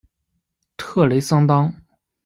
[0.77, 1.71] 特雷桑当。